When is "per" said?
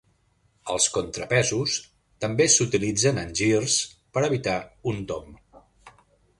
4.17-4.27